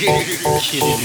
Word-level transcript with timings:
길을 0.00 0.24
기리리 0.62 1.04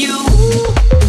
you. 0.00 0.99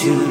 To? 0.00 0.29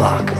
To 0.00 0.39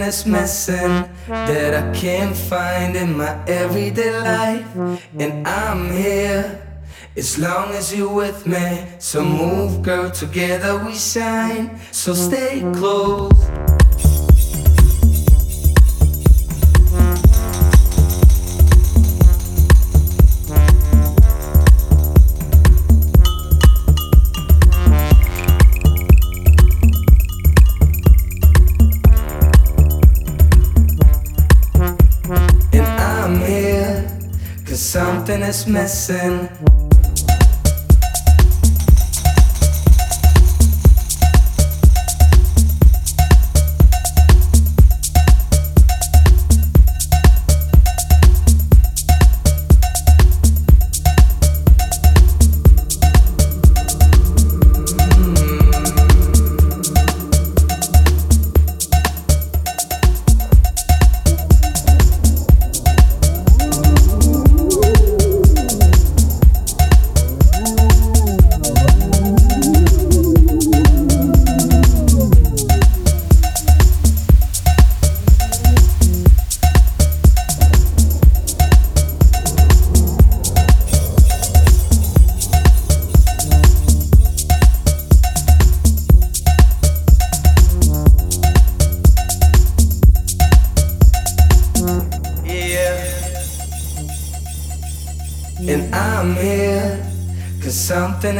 something 0.00 0.08
is 0.08 0.26
missing 0.26 1.08
that 1.28 1.74
I 1.74 1.92
can't 1.92 2.36
find 2.36 2.96
in 2.96 3.16
my 3.16 3.44
everyday 3.46 4.18
life. 4.20 4.76
And 5.18 5.46
I'm 5.46 5.90
here 5.90 6.62
as 7.16 7.38
long 7.38 7.72
as 7.74 7.94
you're 7.94 8.12
with 8.12 8.46
me. 8.46 8.86
So 8.98 9.24
move, 9.24 9.82
girl, 9.82 10.10
together 10.10 10.82
we 10.84 10.94
shine. 10.94 11.78
So 11.92 12.14
stay 12.14 12.60
close. 12.74 13.79
Something 35.40 35.48
is 35.48 35.66
missing. 35.66 36.79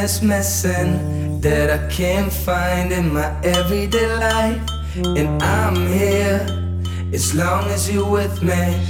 Is 0.03 0.23
missing 0.23 1.41
that 1.41 1.69
I 1.71 1.87
can't 1.91 2.33
find 2.33 2.91
in 2.93 3.13
my 3.13 3.31
everyday 3.43 4.07
life. 4.17 4.61
And 4.97 5.43
I'm 5.43 5.77
here, 5.77 6.41
as 7.13 7.35
long 7.35 7.65
as 7.71 7.91
you're 7.93 8.11
with 8.11 8.43
me. 8.43 8.90